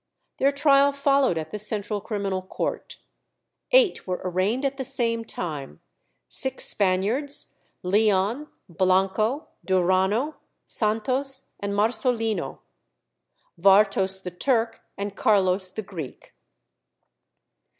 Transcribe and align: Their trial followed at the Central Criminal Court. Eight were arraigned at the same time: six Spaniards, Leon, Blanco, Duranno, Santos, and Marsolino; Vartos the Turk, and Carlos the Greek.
Their 0.37 0.51
trial 0.51 0.91
followed 0.91 1.37
at 1.37 1.51
the 1.51 1.59
Central 1.59 2.01
Criminal 2.01 2.41
Court. 2.41 2.97
Eight 3.69 4.07
were 4.07 4.19
arraigned 4.23 4.65
at 4.65 4.77
the 4.77 4.83
same 4.83 5.23
time: 5.23 5.79
six 6.27 6.63
Spaniards, 6.65 7.59
Leon, 7.83 8.47
Blanco, 8.67 9.49
Duranno, 9.63 10.37
Santos, 10.65 11.49
and 11.59 11.73
Marsolino; 11.75 12.61
Vartos 13.59 14.23
the 14.23 14.31
Turk, 14.31 14.81
and 14.97 15.15
Carlos 15.15 15.69
the 15.69 15.83
Greek. 15.83 16.33